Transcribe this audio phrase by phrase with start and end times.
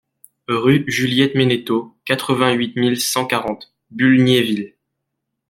[0.47, 4.73] Rue Juliette Ménéteau, quatre-vingt-huit mille cent quarante Bulgnéville